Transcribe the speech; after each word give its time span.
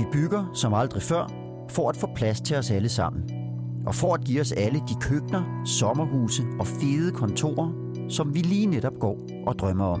Vi 0.00 0.06
bygger 0.12 0.50
som 0.54 0.74
aldrig 0.74 1.02
før, 1.02 1.32
for 1.68 1.88
at 1.88 1.96
få 1.96 2.08
plads 2.14 2.40
til 2.40 2.56
os 2.56 2.70
alle 2.70 2.88
sammen. 2.88 3.30
Og 3.86 3.94
for 3.94 4.14
at 4.14 4.24
give 4.24 4.40
os 4.40 4.52
alle 4.52 4.78
de 4.78 4.94
køkkener, 5.00 5.62
sommerhuse 5.64 6.42
og 6.60 6.66
fede 6.66 7.12
kontorer, 7.12 7.72
som 8.08 8.34
vi 8.34 8.38
lige 8.38 8.66
netop 8.66 8.98
går 9.00 9.16
og 9.46 9.58
drømmer 9.58 9.84
om. 9.84 10.00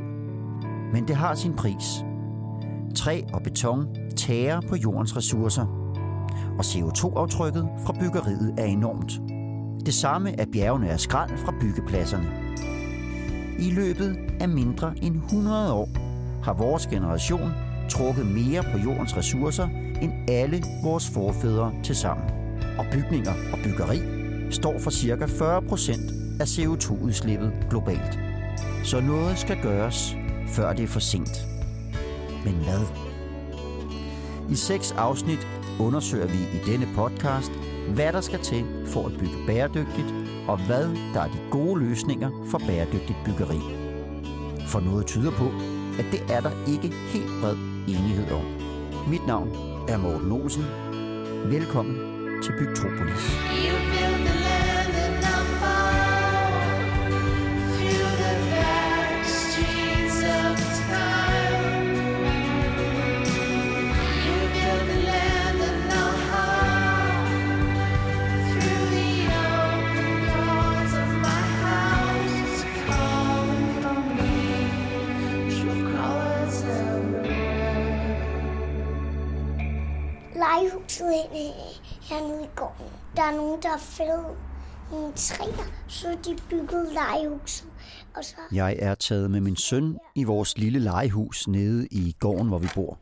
Men 0.92 1.08
det 1.08 1.16
har 1.16 1.34
sin 1.34 1.54
pris. 1.56 2.04
Træ 2.96 3.22
og 3.32 3.42
beton 3.42 3.86
tærer 4.16 4.60
på 4.60 4.76
jordens 4.76 5.16
ressourcer. 5.16 5.66
Og 6.58 6.64
CO2-aftrykket 6.64 7.68
fra 7.86 7.92
byggeriet 8.00 8.54
er 8.58 8.64
enormt. 8.64 9.20
Det 9.86 9.94
samme 9.94 10.40
er 10.40 10.46
bjergene 10.52 10.90
af 10.90 11.00
skrald 11.00 11.38
fra 11.38 11.54
byggepladserne. 11.60 12.28
I 13.58 13.70
løbet 13.70 14.16
af 14.40 14.48
mindre 14.48 14.94
end 15.02 15.16
100 15.16 15.72
år 15.72 15.88
har 16.42 16.54
vores 16.54 16.86
generation 16.86 17.50
trukket 17.88 18.26
mere 18.26 18.62
på 18.62 18.78
jordens 18.78 19.16
ressourcer 19.16 19.68
end 20.02 20.12
alle 20.28 20.62
vores 20.82 21.10
forfædre 21.10 21.72
til 21.84 21.96
sammen. 21.96 22.26
Og 22.78 22.86
bygninger 22.92 23.32
og 23.52 23.58
byggeri 23.64 24.00
står 24.50 24.78
for 24.78 24.90
ca. 24.90 25.24
40% 25.24 26.40
af 26.40 26.44
CO2-udslippet 26.44 27.52
globalt. 27.70 28.18
Så 28.84 29.00
noget 29.00 29.38
skal 29.38 29.62
gøres, 29.62 30.16
før 30.48 30.72
det 30.72 30.82
er 30.82 30.88
for 30.88 31.00
sent. 31.00 31.46
Men 32.44 32.54
hvad? 32.54 32.86
I 34.50 34.54
seks 34.54 34.92
afsnit 34.92 35.48
undersøger 35.80 36.26
vi 36.26 36.38
i 36.38 36.72
denne 36.72 36.88
podcast, 36.94 37.52
hvad 37.94 38.12
der 38.12 38.20
skal 38.20 38.38
til 38.38 38.64
for 38.86 39.06
at 39.06 39.12
bygge 39.12 39.46
bæredygtigt, 39.46 40.14
og 40.48 40.66
hvad 40.66 40.84
der 41.14 41.20
er 41.20 41.28
de 41.28 41.38
gode 41.50 41.80
løsninger 41.80 42.30
for 42.50 42.58
bæredygtigt 42.58 43.18
byggeri. 43.24 43.60
For 44.66 44.80
noget 44.80 45.06
tyder 45.06 45.30
på, 45.30 45.46
at 45.98 46.04
det 46.12 46.34
er 46.34 46.40
der 46.40 46.50
ikke 46.68 46.88
helt 47.12 47.30
bred 47.40 47.56
enighed 47.88 48.32
om. 48.32 48.44
Mit 49.10 49.26
navn 49.26 49.69
er 49.90 49.98
Morten 49.98 50.32
Olsen. 50.32 50.64
Velkommen 51.44 51.96
til 52.42 52.52
Bygtropolis. 52.58 53.38
Yeah. 53.64 53.89
Der 83.62 83.68
er 83.68 83.78
fældet 83.78 84.24
nogle 84.90 85.12
træer, 85.16 85.64
så 85.88 86.08
de 86.24 86.36
byggede 86.50 86.86
legehuset. 86.92 87.68
Og 88.16 88.24
så 88.24 88.36
Jeg 88.52 88.76
er 88.78 88.94
taget 88.94 89.30
med 89.30 89.40
min 89.40 89.56
søn 89.56 89.98
i 90.14 90.24
vores 90.24 90.58
lille 90.58 90.78
legehus 90.78 91.48
nede 91.48 91.86
i 91.90 92.16
gården, 92.20 92.48
hvor 92.48 92.58
vi 92.58 92.68
bor. 92.74 92.98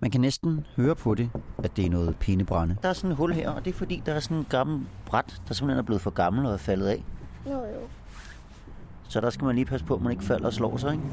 Man 0.00 0.10
kan 0.10 0.20
næsten 0.20 0.66
høre 0.76 0.94
på 0.94 1.14
det, 1.14 1.30
at 1.64 1.76
det 1.76 1.86
er 1.86 1.90
noget 1.90 2.16
pindebrænde. 2.16 2.76
Der 2.82 2.88
er 2.88 2.92
sådan 2.92 3.10
et 3.10 3.16
hul 3.16 3.32
her, 3.32 3.50
og 3.50 3.64
det 3.64 3.70
er 3.70 3.74
fordi, 3.78 4.02
der 4.06 4.12
er 4.12 4.20
sådan 4.20 4.36
en 4.36 4.46
gammel 4.50 4.86
bræt, 5.06 5.42
der 5.48 5.54
simpelthen 5.54 5.78
er 5.78 5.82
blevet 5.86 6.02
for 6.02 6.10
gammel 6.10 6.46
og 6.46 6.52
er 6.52 6.56
faldet 6.56 6.86
af. 6.86 7.04
Nå 7.46 7.52
jo, 7.52 7.88
Så 9.08 9.20
der 9.20 9.30
skal 9.30 9.44
man 9.44 9.54
lige 9.54 9.64
passe 9.64 9.86
på, 9.86 9.94
at 9.94 10.02
man 10.02 10.12
ikke 10.12 10.24
falder 10.24 10.46
og 10.46 10.52
slår 10.52 10.76
sig, 10.76 10.92
ikke? 10.92 11.04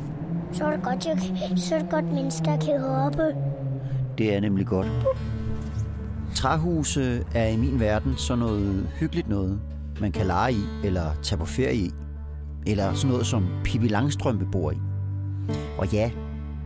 så 0.52 0.66
er 0.66 0.72
det 0.72 0.84
godt, 0.84 1.06
jeg, 1.06 1.34
så 1.58 1.76
er 1.76 1.80
det 1.80 1.90
godt 1.90 2.06
mennesker 2.06 2.60
kan 2.60 2.82
hoppe. 2.82 3.36
Det 4.18 4.36
er 4.36 4.40
nemlig 4.40 4.68
godt. 4.68 4.88
Træhuse 6.38 7.24
er 7.36 7.48
i 7.48 7.58
min 7.58 7.80
verden 7.80 8.14
sådan 8.18 8.40
noget 8.40 8.90
hyggeligt 9.00 9.30
noget, 9.30 9.60
man 10.02 10.12
kan 10.12 10.26
lege 10.26 10.54
i 10.54 10.64
eller 10.84 11.06
tage 11.24 11.40
på 11.40 11.46
ferie 11.46 11.76
i. 11.76 11.92
Eller 12.68 12.94
sådan 12.94 13.12
noget, 13.12 13.26
som 13.26 13.48
Pippi 13.64 13.88
Langstrømpe 13.88 14.46
bor 14.52 14.72
i. 14.72 14.78
Og 15.78 15.94
ja, 15.94 16.12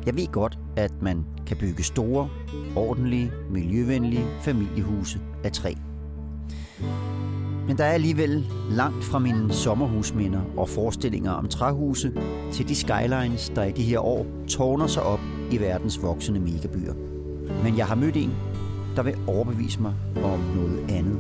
jeg 0.05 0.15
ved 0.15 0.27
godt, 0.31 0.59
at 0.77 0.91
man 1.01 1.25
kan 1.47 1.57
bygge 1.57 1.83
store, 1.83 2.29
ordentlige, 2.75 3.31
miljøvenlige 3.51 4.25
familiehuse 4.41 5.19
af 5.43 5.51
træ. 5.51 5.73
Men 7.67 7.77
der 7.77 7.83
er 7.83 7.91
alligevel 7.91 8.45
langt 8.71 9.03
fra 9.03 9.19
mine 9.19 9.53
sommerhusminder 9.53 10.41
og 10.57 10.69
forestillinger 10.69 11.31
om 11.31 11.47
træhuse 11.47 12.13
til 12.51 12.67
de 12.67 12.75
skylines, 12.75 13.49
der 13.49 13.63
i 13.63 13.71
de 13.71 13.83
her 13.83 13.99
år 13.99 14.25
tårner 14.47 14.87
sig 14.87 15.03
op 15.03 15.21
i 15.51 15.59
verdens 15.59 16.01
voksende 16.01 16.39
megabyer. 16.39 16.93
Men 17.63 17.77
jeg 17.77 17.85
har 17.85 17.95
mødt 17.95 18.15
en, 18.15 18.33
der 18.95 19.03
vil 19.03 19.17
overbevise 19.27 19.81
mig 19.81 19.93
om 20.23 20.39
noget 20.39 20.91
andet. 20.91 21.19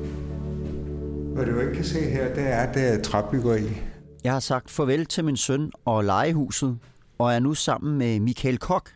Hvad 1.33 1.45
du 1.45 1.59
ikke 1.59 1.73
kan 1.73 1.85
se 1.85 1.99
her, 1.99 2.33
det 2.33 2.47
er, 2.47 2.73
det 2.73 2.93
er 2.93 3.01
træbyggeri. 3.01 3.63
Jeg 4.23 4.33
har 4.33 4.39
sagt 4.39 4.69
farvel 4.69 5.05
til 5.05 5.25
min 5.25 5.37
søn 5.37 5.71
og 5.85 6.03
legehuset, 6.03 6.77
og 7.17 7.33
er 7.33 7.39
nu 7.39 7.53
sammen 7.53 7.97
med 7.97 8.19
Michael 8.19 8.57
Kok. 8.57 8.89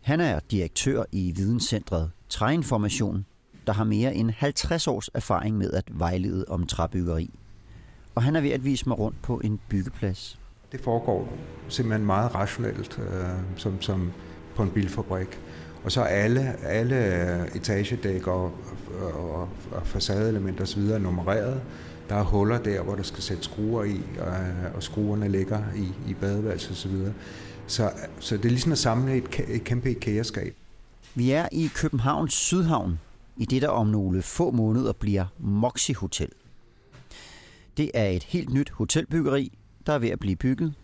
Han 0.00 0.20
er 0.20 0.40
direktør 0.50 1.04
i 1.12 1.32
Videnscentret 1.36 2.10
Træinformation, 2.28 3.26
der 3.66 3.72
har 3.72 3.84
mere 3.84 4.14
end 4.14 4.30
50 4.30 4.86
års 4.86 5.10
erfaring 5.14 5.58
med 5.58 5.70
at 5.70 5.84
vejlede 5.88 6.44
om 6.48 6.66
træbyggeri. 6.66 7.30
Og 8.14 8.22
han 8.22 8.36
er 8.36 8.40
ved 8.40 8.50
at 8.50 8.64
vise 8.64 8.88
mig 8.88 8.98
rundt 8.98 9.22
på 9.22 9.40
en 9.44 9.60
byggeplads. 9.68 10.38
Det 10.72 10.80
foregår 10.80 11.32
simpelthen 11.68 12.06
meget 12.06 12.34
rationelt, 12.34 12.98
øh, 12.98 13.28
som, 13.56 13.82
som 13.82 14.12
på 14.54 14.62
en 14.62 14.70
bilfabrik. 14.70 15.40
Og 15.84 15.92
så 15.92 16.02
alle, 16.02 16.66
alle 16.66 17.56
etagedæk 17.56 18.26
og, 18.26 18.52
og, 19.14 19.48
og 19.72 19.86
facadeelementer 19.86 20.62
osv. 20.62 20.80
nummereret. 20.80 21.62
Der 22.08 22.14
er 22.14 22.22
huller 22.22 22.58
der, 22.58 22.82
hvor 22.82 22.94
der 22.94 23.02
skal 23.02 23.22
sætte 23.22 23.42
skruer 23.42 23.84
i, 23.84 24.00
og, 24.20 24.32
og 24.74 24.82
skruerne 24.82 25.28
ligger 25.28 25.62
i, 25.76 26.10
i 26.10 26.14
badeværelset 26.14 26.70
osv. 26.70 26.96
Så, 26.96 27.12
så, 27.66 27.90
så 28.20 28.36
det 28.36 28.44
er 28.44 28.48
ligesom 28.48 28.72
at 28.72 28.78
samle 28.78 29.16
et, 29.16 29.40
et 29.48 29.64
kæmpe 29.64 29.90
IKEA-skab. 29.90 30.54
Vi 31.14 31.30
er 31.30 31.48
i 31.52 31.70
Københavns 31.74 32.34
Sydhavn, 32.34 33.00
i 33.36 33.44
det 33.44 33.62
der 33.62 33.68
om 33.68 33.86
nogle 33.86 34.22
få 34.22 34.50
måneder 34.50 34.92
bliver 34.92 35.26
Moxie 35.38 35.94
Hotel. 35.94 36.28
Det 37.76 37.90
er 37.94 38.06
et 38.06 38.24
helt 38.24 38.52
nyt 38.52 38.70
hotelbyggeri, 38.70 39.58
der 39.86 39.92
er 39.92 39.98
ved 39.98 40.08
at 40.08 40.20
blive 40.20 40.36
bygget. 40.36 40.74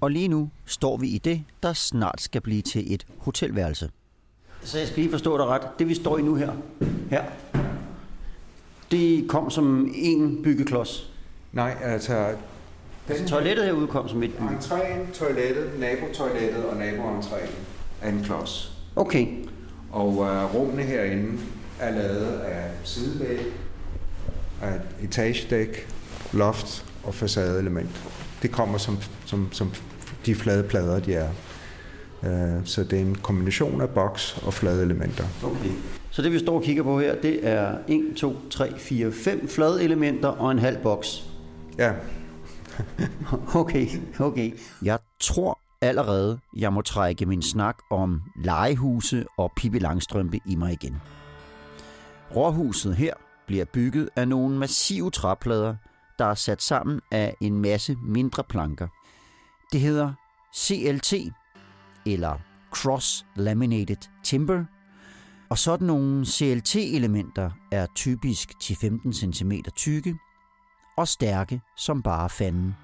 Og 0.00 0.10
lige 0.10 0.28
nu 0.28 0.50
står 0.66 0.96
vi 0.96 1.08
i 1.08 1.18
det, 1.18 1.44
der 1.62 1.72
snart 1.72 2.20
skal 2.20 2.40
blive 2.40 2.62
til 2.62 2.94
et 2.94 3.06
hotelværelse. 3.18 3.90
Så 4.62 4.78
jeg 4.78 4.86
skal 4.86 4.98
lige 5.02 5.10
forstå 5.10 5.38
dig 5.38 5.46
ret. 5.46 5.62
Det 5.78 5.88
vi 5.88 5.94
står 5.94 6.18
i 6.18 6.22
nu 6.22 6.34
her, 6.34 6.52
her 7.10 7.22
det 8.90 9.28
kom 9.28 9.50
som 9.50 9.92
en 9.94 10.42
byggeklods. 10.42 11.10
Nej, 11.52 11.76
altså... 11.82 12.28
Den, 13.08 13.26
Toilettet 13.26 13.64
herude 13.64 13.86
kom 13.86 14.08
som 14.08 14.22
et 14.22 14.32
bygge. 14.32 14.54
Entréen, 14.54 15.12
toilettet, 15.14 15.70
nabotoilettet 15.78 16.64
og 16.64 16.76
naboentréen 16.82 17.50
er 18.02 18.08
en 18.08 18.22
klods. 18.24 18.72
Okay, 18.96 19.26
Og 19.92 20.12
øh, 20.12 20.54
rummene 20.54 20.82
herinde 20.82 21.38
er 21.80 21.90
lavet 21.90 22.26
af 22.26 22.70
sidevæg, 22.84 23.38
af 24.62 24.80
etagedæk, 25.02 25.88
loft 26.32 26.84
og 27.04 27.14
facadeelement. 27.14 27.90
Det 28.42 28.50
kommer 28.50 28.78
som, 28.78 28.98
som, 29.26 29.52
som 29.52 29.72
de 30.26 30.34
flade 30.34 30.62
plader, 30.62 31.00
de 31.00 31.14
er. 31.14 31.28
Øh, 32.22 32.64
så 32.64 32.84
det 32.84 32.92
er 32.92 33.02
en 33.02 33.14
kombination 33.14 33.80
af 33.80 33.88
boks 33.88 34.38
og 34.46 34.54
flade 34.54 34.82
elementer. 34.82 35.24
okay. 35.44 35.70
Så 36.10 36.22
det 36.22 36.32
vi 36.32 36.38
står 36.38 36.56
og 36.56 36.62
kigger 36.62 36.82
på 36.82 37.00
her, 37.00 37.14
det 37.20 37.48
er 37.48 37.78
1, 37.88 38.16
2, 38.16 38.36
3, 38.50 38.78
4, 38.78 39.12
5 39.12 39.48
flade 39.48 39.84
elementer 39.84 40.28
og 40.28 40.50
en 40.50 40.58
halv 40.58 40.78
boks. 40.82 41.24
Ja, 41.78 41.92
Okay, 43.54 43.86
okay. 44.20 44.52
Jeg 44.82 44.98
tror 45.20 45.58
allerede, 45.80 46.38
jeg 46.56 46.72
må 46.72 46.82
trække 46.82 47.26
min 47.26 47.42
snak 47.42 47.78
om 47.90 48.22
legehuse 48.44 49.24
og 49.38 49.52
Pippi 49.56 49.78
Langstrømpe 49.78 50.40
i 50.46 50.54
mig 50.54 50.72
igen. 50.72 51.00
Råhuset 52.36 52.96
her 52.96 53.14
bliver 53.46 53.64
bygget 53.64 54.08
af 54.16 54.28
nogle 54.28 54.56
massive 54.58 55.10
træplader, 55.10 55.74
der 56.18 56.24
er 56.24 56.34
sat 56.34 56.62
sammen 56.62 57.00
af 57.10 57.34
en 57.40 57.60
masse 57.60 57.96
mindre 58.04 58.44
planker. 58.44 58.88
Det 59.72 59.80
hedder 59.80 60.12
CLT, 60.56 61.14
eller 62.06 62.38
Cross 62.72 63.26
Laminated 63.36 64.08
Timber, 64.24 64.64
og 65.50 65.58
sådan 65.58 65.86
nogle 65.86 66.26
CLT-elementer 66.26 67.50
er 67.72 67.86
typisk 67.94 68.50
10-15 68.62 69.12
cm 69.12 69.52
tykke 69.76 70.18
og 70.96 71.08
stærke 71.08 71.60
som 71.76 72.02
bare 72.02 72.30
fanden. 72.30 72.76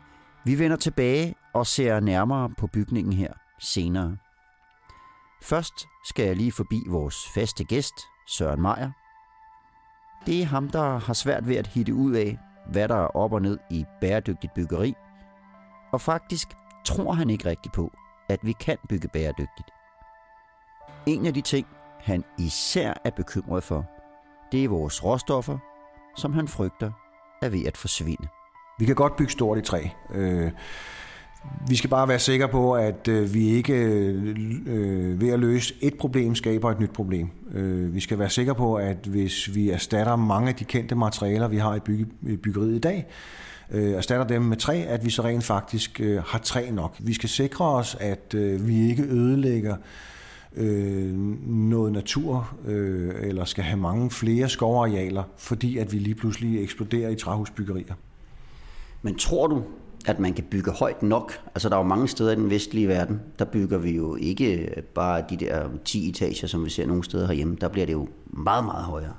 Vi 0.44 0.58
vender 0.58 0.76
tilbage 0.76 1.34
og 1.54 1.66
ser 1.66 2.00
nærmere 2.00 2.50
på 2.58 2.66
bygningen 2.66 3.12
her 3.12 3.32
senere. 3.60 4.16
Først 5.42 5.86
skal 6.04 6.26
jeg 6.26 6.36
lige 6.36 6.52
forbi 6.52 6.82
vores 6.88 7.28
faste 7.34 7.64
gæst, 7.64 7.94
Søren 8.28 8.62
Meier. 8.62 8.90
Det 10.26 10.42
er 10.42 10.46
ham, 10.46 10.70
der 10.70 10.98
har 10.98 11.12
svært 11.12 11.48
ved 11.48 11.56
at 11.56 11.66
hitte 11.66 11.94
ud 11.94 12.12
af, 12.12 12.38
hvad 12.70 12.88
der 12.88 12.94
er 12.94 13.16
op 13.16 13.32
og 13.32 13.42
ned 13.42 13.58
i 13.70 13.84
bæredygtigt 14.00 14.54
byggeri. 14.54 14.94
Og 15.92 16.00
faktisk 16.00 16.48
tror 16.84 17.12
han 17.12 17.30
ikke 17.30 17.48
rigtigt 17.48 17.74
på, 17.74 17.92
at 18.28 18.40
vi 18.42 18.52
kan 18.52 18.76
bygge 18.88 19.08
bæredygtigt. 19.08 19.70
En 21.06 21.26
af 21.26 21.34
de 21.34 21.40
ting, 21.40 21.66
han 22.00 22.24
især 22.38 22.94
er 23.04 23.10
bekymret 23.10 23.64
for, 23.64 23.84
det 24.52 24.64
er 24.64 24.68
vores 24.68 25.04
råstoffer, 25.04 25.58
som 26.16 26.32
han 26.32 26.48
frygter 26.48 26.92
er 27.42 27.48
ved 27.48 27.66
at 27.66 27.76
forsvinde. 27.76 28.28
Vi 28.78 28.84
kan 28.84 28.94
godt 28.94 29.16
bygge 29.16 29.32
stort 29.32 29.58
i 29.58 29.62
træ. 29.62 29.88
Øh, 30.10 30.52
vi 31.68 31.76
skal 31.76 31.90
bare 31.90 32.08
være 32.08 32.18
sikre 32.18 32.48
på, 32.48 32.74
at 32.74 33.08
øh, 33.08 33.34
vi 33.34 33.48
ikke 33.48 33.72
øh, 33.72 34.36
øh, 34.66 35.20
ved 35.20 35.30
at 35.30 35.38
løse 35.38 35.74
et 35.80 35.94
problem 35.94 36.34
skaber 36.34 36.70
et 36.70 36.80
nyt 36.80 36.90
problem. 36.90 37.30
Øh, 37.52 37.94
vi 37.94 38.00
skal 38.00 38.18
være 38.18 38.30
sikre 38.30 38.54
på, 38.54 38.74
at 38.74 38.96
hvis 39.06 39.54
vi 39.54 39.70
erstatter 39.70 40.16
mange 40.16 40.48
af 40.48 40.54
de 40.54 40.64
kendte 40.64 40.94
materialer, 40.94 41.48
vi 41.48 41.56
har 41.56 41.74
i, 41.74 41.80
bygge, 41.80 42.06
i 42.22 42.36
byggeriet 42.36 42.74
i 42.74 42.78
dag, 42.78 43.06
øh, 43.70 43.92
erstatter 43.92 44.26
dem 44.26 44.42
med 44.42 44.56
træ, 44.56 44.84
at 44.88 45.04
vi 45.04 45.10
så 45.10 45.24
rent 45.24 45.44
faktisk 45.44 46.00
øh, 46.00 46.22
har 46.26 46.38
træ 46.38 46.70
nok. 46.70 46.96
Vi 46.98 47.14
skal 47.14 47.28
sikre 47.28 47.64
os, 47.64 47.96
at 48.00 48.34
øh, 48.34 48.68
vi 48.68 48.88
ikke 48.90 49.02
ødelægger 49.02 49.76
øh, 50.56 51.12
noget 51.46 51.92
natur, 51.92 52.56
øh, 52.66 53.14
eller 53.22 53.44
skal 53.44 53.64
have 53.64 53.80
mange 53.80 54.10
flere 54.10 54.48
skovarealer, 54.48 55.22
fordi 55.36 55.78
at 55.78 55.92
vi 55.92 55.98
lige 55.98 56.14
pludselig 56.14 56.62
eksploderer 56.62 57.10
i 57.10 57.16
træhusbyggerier. 57.16 57.94
Men 59.02 59.18
tror 59.18 59.46
du, 59.46 59.62
at 60.06 60.18
man 60.18 60.32
kan 60.32 60.44
bygge 60.44 60.70
højt 60.70 61.02
nok? 61.02 61.32
Altså 61.54 61.68
der 61.68 61.74
er 61.74 61.80
jo 61.80 61.86
mange 61.86 62.08
steder 62.08 62.32
i 62.32 62.34
den 62.34 62.50
vestlige 62.50 62.88
verden, 62.88 63.20
der 63.38 63.44
bygger 63.44 63.78
vi 63.78 63.90
jo 63.90 64.16
ikke 64.16 64.68
bare 64.94 65.24
de 65.30 65.36
der 65.36 65.68
10 65.84 66.08
etager, 66.08 66.46
som 66.46 66.64
vi 66.64 66.70
ser 66.70 66.86
nogle 66.86 67.04
steder 67.04 67.26
herhjemme. 67.26 67.56
Der 67.60 67.68
bliver 67.68 67.86
det 67.86 67.92
jo 67.92 68.08
meget, 68.26 68.64
meget 68.64 68.84
højere. 68.84 69.14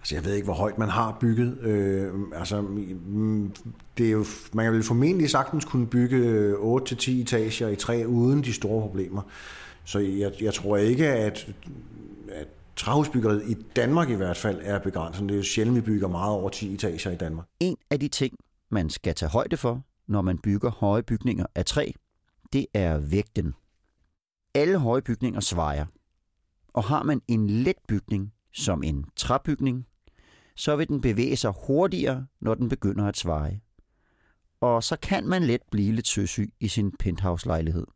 Altså, 0.00 0.14
jeg 0.14 0.24
ved 0.24 0.34
ikke, 0.34 0.44
hvor 0.44 0.54
højt 0.54 0.78
man 0.78 0.88
har 0.88 1.16
bygget. 1.20 1.58
Øh, 1.60 2.12
altså, 2.32 2.60
mm, 2.60 3.52
det 3.98 4.06
er 4.06 4.10
jo, 4.10 4.24
man 4.52 4.72
vil 4.72 4.82
formentlig 4.82 5.30
sagtens 5.30 5.64
kunne 5.64 5.86
bygge 5.86 6.52
8-10 6.54 7.10
etager 7.10 7.68
i 7.68 7.76
træ 7.76 8.04
uden 8.04 8.44
de 8.44 8.52
store 8.52 8.82
problemer. 8.82 9.22
Så 9.84 9.98
jeg, 9.98 10.32
jeg 10.40 10.54
tror 10.54 10.76
ikke, 10.76 11.08
at, 11.08 11.48
at 12.32 12.48
træhusbyggeriet 12.76 13.42
i 13.48 13.54
Danmark 13.76 14.10
i 14.10 14.14
hvert 14.14 14.36
fald 14.36 14.58
er 14.62 14.78
begrænset. 14.78 15.22
Det 15.22 15.30
er 15.30 15.36
jo 15.36 15.42
sjældent, 15.42 15.76
vi 15.76 15.80
bygger 15.80 16.08
meget 16.08 16.32
over 16.32 16.48
10 16.48 16.74
etager 16.74 17.10
i 17.10 17.16
Danmark. 17.16 17.46
En 17.60 17.76
af 17.90 18.00
de 18.00 18.08
ting, 18.08 18.34
man 18.70 18.90
skal 18.90 19.14
tage 19.14 19.30
højde 19.30 19.56
for, 19.56 19.82
når 20.06 20.22
man 20.22 20.38
bygger 20.38 20.70
høje 20.70 21.02
bygninger 21.02 21.46
af 21.54 21.64
træ, 21.64 21.90
det 22.52 22.66
er 22.74 22.98
vægten. 22.98 23.54
Alle 24.54 24.78
høje 24.78 25.02
bygninger 25.02 25.40
svejer. 25.40 25.86
Og 26.68 26.84
har 26.84 27.02
man 27.02 27.20
en 27.28 27.50
let 27.50 27.76
bygning, 27.88 28.32
som 28.52 28.82
en 28.82 29.04
træbygning, 29.16 29.86
så 30.56 30.76
vil 30.76 30.88
den 30.88 31.00
bevæge 31.00 31.36
sig 31.36 31.52
hurtigere, 31.66 32.26
når 32.40 32.54
den 32.54 32.68
begynder 32.68 33.06
at 33.06 33.16
sveje. 33.16 33.60
Og 34.60 34.84
så 34.84 34.96
kan 34.96 35.26
man 35.26 35.42
let 35.42 35.60
blive 35.70 35.92
lidt 35.92 36.06
søsyg 36.06 36.52
i 36.60 36.68
sin 36.68 36.92
penthouse-lejlighed. 36.98 37.86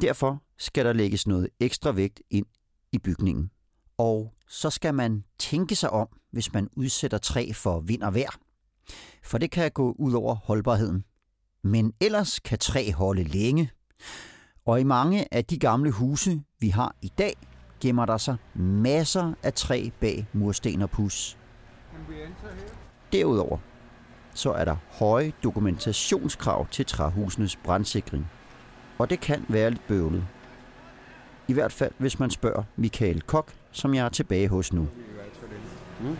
Derfor 0.00 0.42
skal 0.58 0.84
der 0.84 0.92
lægges 0.92 1.26
noget 1.26 1.48
ekstra 1.60 1.92
vægt 1.92 2.22
ind 2.30 2.46
i 2.92 2.98
bygningen. 2.98 3.50
Og 3.98 4.34
så 4.48 4.70
skal 4.70 4.94
man 4.94 5.24
tænke 5.38 5.76
sig 5.76 5.90
om, 5.90 6.08
hvis 6.30 6.52
man 6.52 6.68
udsætter 6.76 7.18
træ 7.18 7.52
for 7.54 7.80
vind 7.80 8.02
og 8.02 8.14
vejr. 8.14 8.41
For 9.22 9.38
det 9.38 9.50
kan 9.50 9.70
gå 9.70 9.94
ud 9.98 10.12
over 10.12 10.34
holdbarheden. 10.34 11.04
Men 11.64 11.92
ellers 12.00 12.40
kan 12.40 12.58
træ 12.58 12.90
holde 12.90 13.22
længe. 13.22 13.70
Og 14.66 14.80
i 14.80 14.84
mange 14.84 15.34
af 15.34 15.44
de 15.44 15.58
gamle 15.58 15.90
huse, 15.90 16.42
vi 16.60 16.68
har 16.68 16.94
i 17.02 17.12
dag, 17.18 17.34
gemmer 17.80 18.06
der 18.06 18.16
sig 18.16 18.36
masser 18.54 19.32
af 19.42 19.52
træ 19.54 19.88
bag 20.00 20.26
mursten 20.32 20.82
og 20.82 20.90
pus. 20.90 21.38
Derudover 23.12 23.58
så 24.34 24.52
er 24.52 24.64
der 24.64 24.76
høje 24.90 25.32
dokumentationskrav 25.42 26.66
til 26.70 26.86
træhusenes 26.86 27.56
brandsikring. 27.56 28.30
Og 28.98 29.10
det 29.10 29.20
kan 29.20 29.44
være 29.48 29.70
lidt 29.70 29.86
bøvlet. 29.88 30.24
I 31.48 31.52
hvert 31.52 31.72
fald, 31.72 31.92
hvis 31.98 32.18
man 32.18 32.30
spørger 32.30 32.62
Michael 32.76 33.22
Kok, 33.22 33.52
som 33.70 33.94
jeg 33.94 34.04
er 34.04 34.08
tilbage 34.08 34.48
hos 34.48 34.72
nu. 34.72 34.88
Mm. 36.00 36.16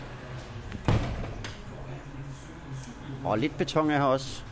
Og 3.25 3.37
lidt 3.39 3.57
beton 3.57 3.89
er 3.91 3.97
her 3.97 4.03
også. 4.03 4.43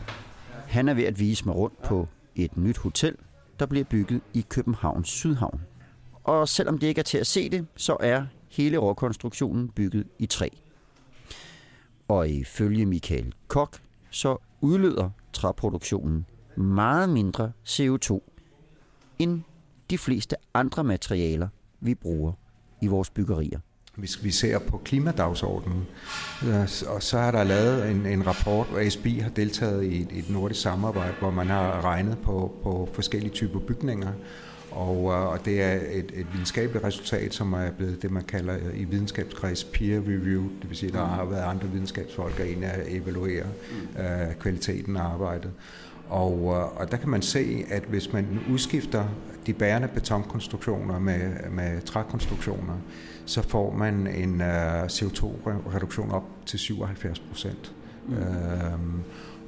Han 0.66 0.88
er 0.88 0.94
ved 0.94 1.04
at 1.04 1.18
vise 1.20 1.44
mig 1.44 1.54
rundt 1.54 1.82
på 1.82 2.08
et 2.36 2.56
nyt 2.56 2.78
hotel, 2.78 3.16
der 3.58 3.66
bliver 3.66 3.84
bygget 3.84 4.20
i 4.34 4.44
Københavns 4.48 5.08
Sydhavn. 5.08 5.60
Og 6.24 6.48
selvom 6.48 6.78
det 6.78 6.86
ikke 6.86 6.98
er 6.98 7.02
til 7.02 7.18
at 7.18 7.26
se 7.26 7.48
det, 7.48 7.66
så 7.76 7.96
er 8.00 8.26
hele 8.48 8.78
råkonstruktionen 8.78 9.68
bygget 9.68 10.06
i 10.18 10.26
træ. 10.26 10.48
Og 12.08 12.28
ifølge 12.28 12.86
Michael 12.86 13.34
Kok, 13.48 13.78
så 14.10 14.36
udleder 14.60 15.10
træproduktionen 15.32 16.26
meget 16.56 17.08
mindre 17.08 17.52
CO2 17.68 18.20
end 19.18 19.42
de 19.90 19.98
fleste 19.98 20.36
andre 20.54 20.84
materialer, 20.84 21.48
vi 21.80 21.94
bruger 21.94 22.32
i 22.82 22.86
vores 22.86 23.10
byggerier. 23.10 23.60
Hvis 23.96 24.24
vi 24.24 24.30
ser 24.30 24.58
på 24.58 24.80
klimadagsordenen, 24.84 25.86
øh, 26.46 26.68
og 26.86 27.02
så 27.02 27.18
har 27.18 27.30
der 27.30 27.44
lavet 27.44 27.90
en, 27.90 28.06
en 28.06 28.26
rapport, 28.26 28.66
og 28.72 28.82
ASB 28.82 29.06
har 29.06 29.30
deltaget 29.30 29.84
i 29.84 30.02
et, 30.02 30.08
et 30.12 30.30
nordisk 30.30 30.60
samarbejde, 30.60 31.14
hvor 31.18 31.30
man 31.30 31.46
har 31.46 31.84
regnet 31.84 32.18
på, 32.18 32.54
på 32.62 32.88
forskellige 32.92 33.32
typer 33.32 33.58
bygninger, 33.58 34.12
og, 34.70 34.96
øh, 34.96 35.26
og 35.26 35.44
det 35.44 35.62
er 35.62 35.74
et, 35.74 36.12
et 36.14 36.26
videnskabeligt 36.32 36.84
resultat, 36.84 37.34
som 37.34 37.52
er 37.52 37.70
blevet 37.70 38.02
det, 38.02 38.10
man 38.10 38.24
kalder 38.24 38.56
øh, 38.56 38.80
i 38.80 38.84
videnskabskreds 38.84 39.64
peer 39.64 40.00
review. 40.00 40.42
Det 40.42 40.68
vil 40.68 40.76
sige, 40.76 40.88
at 40.88 40.94
der 40.94 41.04
har 41.04 41.24
været 41.24 41.42
andre 41.42 41.68
videnskabsfolk, 41.68 42.38
der 42.38 42.44
er 42.44 42.48
inde 42.48 42.66
at 42.66 42.86
evaluere 42.88 43.44
uh, 43.98 44.34
kvaliteten 44.40 44.96
af 44.96 45.02
arbejdet. 45.02 45.50
Og, 46.08 46.44
og 46.76 46.90
der 46.90 46.96
kan 46.96 47.08
man 47.08 47.22
se, 47.22 47.64
at 47.68 47.82
hvis 47.82 48.12
man 48.12 48.40
udskifter 48.50 49.04
de 49.46 49.52
bærende 49.52 49.88
betonkonstruktioner 49.88 50.98
med, 50.98 51.30
med 51.50 51.82
trækonstruktioner, 51.82 52.74
så 53.26 53.42
får 53.42 53.74
man 53.74 54.06
en 54.06 54.40
uh, 54.40 54.84
CO2-reduktion 54.84 56.10
op 56.10 56.24
til 56.46 56.58
77 56.58 57.18
procent. 57.18 57.72
Mm. 58.08 58.14
Øhm, 58.14 59.02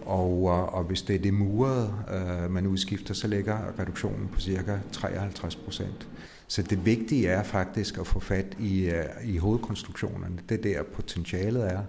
og, 0.06 0.44
og 0.74 0.84
hvis 0.84 1.02
det 1.02 1.16
er 1.16 1.18
det 1.18 1.34
murede, 1.34 1.94
øh, 2.14 2.50
man 2.50 2.66
udskifter, 2.66 3.14
så 3.14 3.28
ligger 3.28 3.58
reduktionen 3.78 4.28
på 4.28 4.40
cirka 4.40 4.78
53 4.92 5.56
procent. 5.56 6.08
Så 6.46 6.62
det 6.62 6.86
vigtige 6.86 7.28
er 7.28 7.42
faktisk 7.42 7.98
at 7.98 8.06
få 8.06 8.20
fat 8.20 8.46
i, 8.58 8.88
uh, 8.88 9.28
i 9.28 9.36
hovedkonstruktionerne. 9.36 10.38
Det 10.48 10.58
er 10.58 10.62
der 10.62 10.82
potentialet 10.82 11.72
er. 11.72 11.80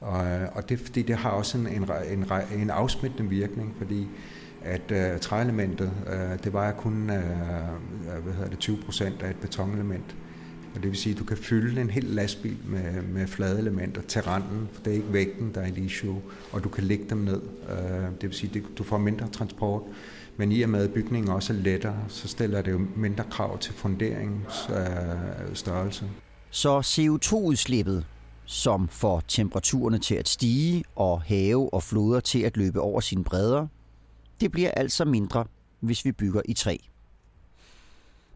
Og, 0.00 0.26
og 0.52 0.68
det 0.68 0.80
fordi 0.80 1.02
det 1.02 1.16
har 1.16 1.30
også 1.30 1.58
en, 1.58 1.66
en, 1.66 1.90
en, 2.12 2.24
en 2.60 2.70
afsmittende 2.70 3.30
virkning, 3.30 3.74
fordi 3.78 4.08
at 4.64 4.92
uh, 5.14 5.20
træelementet, 5.20 5.92
uh, 6.06 6.44
det 6.44 6.52
vejer 6.52 6.72
kun 6.72 7.02
uh, 7.02 8.24
hvad 8.24 8.32
hedder 8.34 8.50
det, 8.50 8.58
20 8.58 8.78
procent 8.84 9.22
af 9.22 9.30
et 9.30 9.36
betonelement. 9.36 10.16
Og 10.74 10.82
det 10.82 10.90
vil 10.90 10.96
sige, 10.96 11.12
at 11.12 11.18
du 11.18 11.24
kan 11.24 11.36
fylde 11.36 11.80
en 11.80 11.90
hel 11.90 12.04
lastbil 12.04 12.56
med, 12.64 13.02
med 13.02 13.26
flade 13.26 13.58
elementer 13.58 14.02
til 14.02 14.22
randen, 14.22 14.68
for 14.72 14.82
det 14.82 14.90
er 14.90 14.94
ikke 14.94 15.12
vægten, 15.12 15.54
der 15.54 15.60
er 15.60 15.66
et 15.66 15.78
issue, 15.78 16.22
og 16.52 16.64
du 16.64 16.68
kan 16.68 16.84
lægge 16.84 17.04
dem 17.10 17.18
ned. 17.18 17.40
Øh, 17.68 18.04
det 18.20 18.22
vil 18.22 18.32
sige, 18.32 18.58
at 18.58 18.62
du 18.78 18.84
får 18.84 18.98
mindre 18.98 19.28
transport, 19.28 19.82
men 20.36 20.52
i 20.52 20.62
og 20.62 20.68
med 20.68 20.84
at 20.84 20.92
bygningen 20.92 21.30
også 21.30 21.52
er 21.52 21.56
lettere, 21.56 21.96
så 22.08 22.28
stiller 22.28 22.62
det 22.62 22.72
jo 22.72 22.80
mindre 22.96 23.24
krav 23.30 23.58
til 23.58 23.74
funderingsstørrelse. 23.74 26.04
Øh, 26.04 26.10
så 26.50 26.80
CO2-udslippet, 26.80 28.04
som 28.44 28.88
får 28.88 29.22
temperaturerne 29.28 29.98
til 29.98 30.14
at 30.14 30.28
stige 30.28 30.84
og 30.96 31.22
have 31.22 31.74
og 31.74 31.82
floder 31.82 32.20
til 32.20 32.38
at 32.38 32.56
løbe 32.56 32.80
over 32.80 33.00
sine 33.00 33.24
bredder, 33.24 33.66
det 34.40 34.52
bliver 34.52 34.70
altså 34.70 35.04
mindre, 35.04 35.44
hvis 35.80 36.04
vi 36.04 36.12
bygger 36.12 36.42
i 36.44 36.54
træ. 36.54 36.76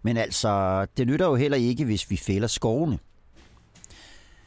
Men 0.04 0.16
altså, 0.16 0.86
det 0.96 1.06
nytter 1.06 1.26
jo 1.26 1.34
heller 1.34 1.56
ikke, 1.56 1.84
hvis 1.84 2.10
vi 2.10 2.16
fælder 2.16 2.48
skovene. 2.48 2.98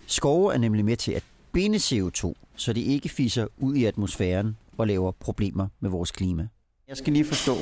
Skove 0.06 0.54
er 0.54 0.58
nemlig 0.58 0.86
med 0.86 0.98
til 0.98 1.12
at 1.12 1.24
binde 1.52 1.78
CO2, 1.78 2.34
så 2.56 2.74
det 2.74 2.82
ikke 2.82 3.10
fiser 3.10 3.48
ud 3.58 3.76
i 3.76 3.86
atmosfæren 3.86 4.58
og 4.78 4.88
laver 4.88 5.12
problemer 5.12 5.68
med 5.80 5.90
vores 5.90 6.12
klima. 6.12 6.48
Jeg 6.88 6.98
skal 6.98 7.14
lige 7.14 7.26
forstå, 7.26 7.56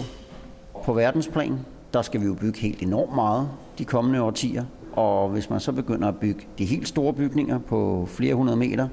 på 0.83 0.93
verdensplan, 0.93 1.59
der 1.93 2.01
skal 2.01 2.21
vi 2.21 2.25
jo 2.25 2.33
bygge 2.33 2.59
helt 2.59 2.81
enormt 2.81 3.15
meget 3.15 3.49
de 3.77 3.85
kommende 3.85 4.21
årtier. 4.21 4.65
Og 4.91 5.29
hvis 5.29 5.49
man 5.49 5.59
så 5.59 5.71
begynder 5.71 6.07
at 6.07 6.15
bygge 6.19 6.47
de 6.57 6.65
helt 6.65 6.87
store 6.87 7.13
bygninger 7.13 7.59
på 7.59 8.09
flere 8.11 8.35
hundrede 8.35 8.57
meter 8.57 8.87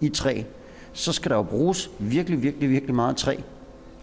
i 0.00 0.08
træ, 0.08 0.42
så 0.92 1.12
skal 1.12 1.30
der 1.30 1.36
jo 1.36 1.42
bruges 1.42 1.90
virkelig, 1.98 2.42
virkelig, 2.42 2.70
virkelig 2.70 2.94
meget 2.94 3.16
træ. 3.16 3.36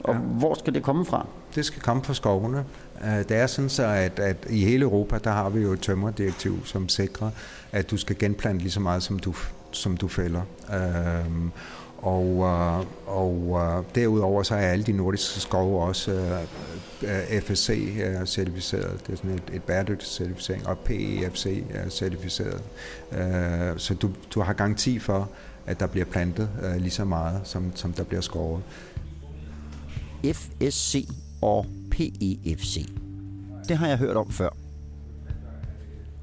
Og 0.04 0.14
ja. 0.14 0.20
hvor 0.20 0.54
skal 0.54 0.74
det 0.74 0.84
komme 0.84 1.06
fra? 1.06 1.28
Det 1.56 1.66
skal 1.66 1.82
komme 1.82 2.04
fra 2.04 2.14
skovene. 2.14 2.66
Øh, 3.06 3.18
det 3.18 3.32
er 3.32 3.48
sådan 3.48 3.70
så, 3.70 3.86
at, 3.86 4.20
at 4.20 4.38
i 4.50 4.66
hele 4.66 4.84
Europa, 4.84 5.18
der 5.24 5.32
har 5.32 5.50
vi 5.50 5.62
jo 5.62 5.74
et 5.74 5.80
tømmerdirektiv, 5.80 6.66
som 6.66 6.90
sikrer, 6.90 7.32
at 7.72 7.92
du 7.92 7.98
skal 7.98 8.18
genplante 8.18 8.62
lige 8.62 8.72
så 8.72 8.80
meget, 8.80 9.04
som 9.04 9.20
du, 9.20 9.36
som 9.72 9.98
du 9.98 10.08
fælder. 10.08 10.42
Øhm, 10.74 11.52
og, 11.98 12.26
øh, 12.26 12.86
og 13.08 13.62
øh, 13.62 13.84
derudover 13.96 14.44
så 14.44 14.56
er 14.56 14.60
alle 14.60 14.86
de 14.86 14.92
nordiske 14.92 15.40
skove 15.40 15.84
også 15.84 16.40
FSC-certificeret. 17.42 19.08
Det 19.08 19.14
er 19.14 19.18
sådan 19.18 19.32
et, 19.32 19.44
et 19.54 19.64
bæredygtighedscertificering, 19.64 20.68
og 20.68 20.78
PEFC-certificeret. 20.86 22.62
Så 23.78 23.94
du, 23.94 24.10
du 24.34 24.42
har 24.42 24.54
garanti 24.54 25.00
for, 25.00 25.30
at 25.66 25.80
der 25.80 25.88
bliver 25.88 26.06
plantet 26.06 26.50
lige 26.78 26.92
så 26.92 27.06
meget, 27.06 27.42
som, 27.44 27.72
som 27.76 27.94
der 27.94 28.04
bliver 28.04 28.22
skåret. 28.22 28.64
FSC 30.24 31.10
og 31.42 31.66
PEFC. 31.96 32.90
Det 33.68 33.78
har 33.78 33.88
jeg 33.88 33.98
hørt 33.98 34.18
om 34.18 34.32
før. 34.32 34.50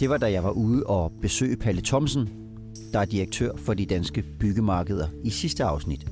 Det 0.01 0.11
var 0.11 0.17
da 0.17 0.33
jeg 0.33 0.45
var 0.45 0.51
ude 0.51 0.87
og 0.87 1.13
besøge 1.23 1.57
Palle 1.57 1.83
Thomsen, 1.83 2.29
der 2.93 2.99
er 2.99 3.05
direktør 3.05 3.57
for 3.57 3.75
de 3.75 3.87
danske 3.87 4.25
byggemarkeder 4.41 5.09
i 5.25 5.31
sidste 5.31 5.65
afsnit. 5.65 6.07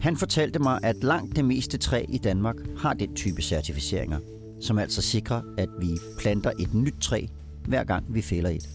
Han 0.00 0.16
fortalte 0.16 0.58
mig, 0.58 0.80
at 0.82 0.96
langt 1.04 1.36
det 1.36 1.44
meste 1.44 1.78
træ 1.78 2.04
i 2.08 2.18
Danmark 2.18 2.56
har 2.78 2.94
den 2.94 3.14
type 3.14 3.42
certificeringer, 3.42 4.18
som 4.60 4.78
altså 4.78 5.02
sikrer, 5.02 5.42
at 5.58 5.68
vi 5.80 5.90
planter 6.18 6.50
et 6.60 6.74
nyt 6.74 6.94
træ, 7.00 7.26
hver 7.66 7.84
gang 7.84 8.04
vi 8.08 8.22
fælder 8.22 8.50
et. 8.50 8.68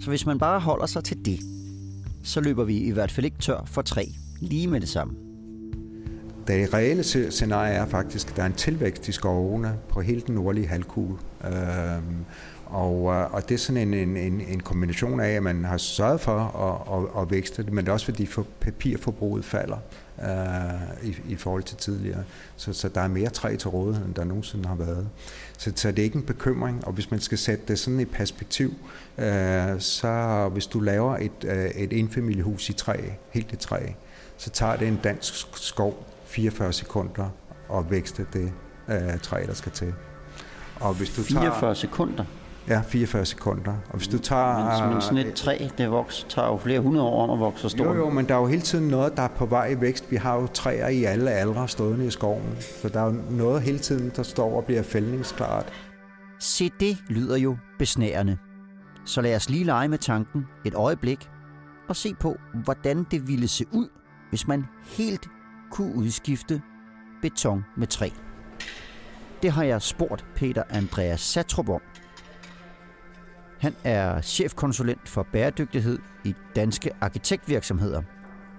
Så 0.00 0.08
hvis 0.08 0.26
man 0.26 0.38
bare 0.38 0.60
holder 0.60 0.86
sig 0.86 1.04
til 1.04 1.24
det, 1.24 1.40
så 2.22 2.40
løber 2.40 2.64
vi 2.64 2.78
i 2.78 2.90
hvert 2.90 3.10
fald 3.10 3.24
ikke 3.24 3.38
tør 3.38 3.64
for 3.66 3.82
træ 3.82 4.04
lige 4.40 4.66
med 4.66 4.80
det 4.80 4.88
samme. 4.88 5.27
Det 6.48 6.74
reelle 6.74 7.30
scenarie 7.30 7.74
er 7.74 7.86
faktisk, 7.86 8.30
at 8.30 8.36
der 8.36 8.42
er 8.42 8.46
en 8.46 8.52
tilvækst 8.52 9.08
i 9.08 9.12
skovene 9.12 9.74
på 9.88 10.00
hele 10.00 10.20
den 10.20 10.34
nordlige 10.34 10.66
halvkugle. 10.66 11.16
Øhm, 11.44 12.24
og, 12.66 13.14
øh, 13.14 13.34
og 13.34 13.48
det 13.48 13.54
er 13.54 13.58
sådan 13.58 13.88
en, 13.88 13.94
en, 13.94 14.16
en, 14.16 14.40
en 14.40 14.60
kombination 14.60 15.20
af, 15.20 15.28
at 15.28 15.42
man 15.42 15.64
har 15.64 15.76
sørget 15.76 16.20
for 16.20 16.38
at, 16.38 16.98
at, 16.98 17.22
at 17.22 17.30
vækste 17.30 17.62
det, 17.62 17.72
men 17.72 17.84
det 17.84 17.88
er 17.88 17.92
også 17.92 18.04
fordi 18.04 18.26
for 18.26 18.46
papirforbruget 18.60 19.44
falder 19.44 19.76
øh, 20.22 21.08
i, 21.08 21.16
i 21.28 21.36
forhold 21.36 21.62
til 21.62 21.76
tidligere. 21.76 22.24
Så, 22.56 22.72
så 22.72 22.88
der 22.88 23.00
er 23.00 23.08
mere 23.08 23.30
træ 23.30 23.56
til 23.56 23.68
rådighed, 23.68 24.06
end 24.06 24.14
der 24.14 24.24
nogensinde 24.24 24.68
har 24.68 24.74
været. 24.74 25.08
Så, 25.58 25.72
så 25.74 25.90
det 25.90 25.98
er 25.98 26.04
ikke 26.04 26.16
en 26.16 26.22
bekymring, 26.22 26.86
og 26.86 26.92
hvis 26.92 27.10
man 27.10 27.20
skal 27.20 27.38
sætte 27.38 27.64
det 27.68 27.78
sådan 27.78 28.00
i 28.00 28.04
perspektiv, 28.04 28.74
øh, 29.18 29.80
så 29.80 30.48
hvis 30.52 30.66
du 30.66 30.80
laver 30.80 31.16
et, 31.16 31.44
øh, 31.44 31.70
et 31.70 31.92
enfamiliehus 31.92 32.68
i 32.68 32.72
træ, 32.72 32.96
helt 33.30 33.52
i 33.52 33.56
træ, 33.56 33.80
så 34.36 34.50
tager 34.50 34.76
det 34.76 34.88
en 34.88 35.00
dansk 35.04 35.34
skov 35.56 36.06
44 36.28 36.72
sekunder 36.72 37.28
at 37.74 37.90
vækste 37.90 38.26
det 38.32 38.52
øh, 38.88 39.18
træ, 39.22 39.44
der 39.46 39.54
skal 39.54 39.72
til. 39.72 39.94
Og 40.80 40.94
hvis 40.94 41.10
du 41.16 41.22
44 41.22 41.74
sekunder. 41.74 42.24
Ja, 42.68 42.80
44 42.80 43.24
sekunder. 43.24 43.72
Og 43.90 43.96
hvis 43.96 44.08
du 44.08 44.18
tager... 44.18 44.80
Men, 44.82 44.92
men 44.92 45.02
sådan 45.02 45.18
et 45.18 45.34
træ, 45.34 45.68
det 45.78 45.90
vokser, 45.90 46.28
tager 46.28 46.48
jo 46.48 46.56
flere 46.56 46.80
hundrede 46.80 47.06
år 47.06 47.22
om 47.22 47.30
at 47.30 47.40
vokse 47.40 47.62
så 47.62 47.68
stort. 47.68 47.86
Jo, 47.86 47.94
jo, 47.94 48.10
men 48.10 48.28
der 48.28 48.34
er 48.34 48.38
jo 48.38 48.46
hele 48.46 48.62
tiden 48.62 48.88
noget, 48.88 49.16
der 49.16 49.22
er 49.22 49.28
på 49.28 49.46
vej 49.46 49.66
i 49.66 49.80
vækst. 49.80 50.10
Vi 50.10 50.16
har 50.16 50.34
jo 50.34 50.46
træer 50.46 50.88
i 50.88 51.04
alle 51.04 51.30
aldre 51.30 51.68
stående 51.68 52.06
i 52.06 52.10
skoven. 52.10 52.56
Så 52.82 52.88
der 52.88 53.00
er 53.00 53.04
jo 53.04 53.14
noget 53.30 53.62
hele 53.62 53.78
tiden, 53.78 54.12
der 54.16 54.22
står 54.22 54.56
og 54.56 54.64
bliver 54.64 54.82
fældningsklart. 54.82 55.72
Se, 56.40 56.70
det 56.80 56.96
lyder 57.08 57.36
jo 57.36 57.56
besnærende. 57.78 58.38
Så 59.04 59.20
lad 59.20 59.36
os 59.36 59.50
lige 59.50 59.64
lege 59.64 59.88
med 59.88 59.98
tanken 59.98 60.46
et 60.64 60.74
øjeblik 60.74 61.30
og 61.88 61.96
se 61.96 62.14
på, 62.14 62.36
hvordan 62.64 63.06
det 63.10 63.28
ville 63.28 63.48
se 63.48 63.64
ud, 63.72 63.88
hvis 64.30 64.48
man 64.48 64.64
helt 64.84 65.28
kunne 65.70 65.94
udskifte 65.94 66.62
beton 67.22 67.64
med 67.76 67.86
træ. 67.86 68.08
Det 69.42 69.52
har 69.52 69.62
jeg 69.62 69.82
spurgt 69.82 70.24
Peter 70.34 70.62
Andreas 70.70 71.20
Satrup 71.20 71.68
om. 71.68 71.80
Han 73.60 73.74
er 73.84 74.20
chefkonsulent 74.20 75.08
for 75.08 75.26
bæredygtighed 75.32 75.98
i 76.24 76.34
danske 76.56 76.90
arkitektvirksomheder, 77.00 78.02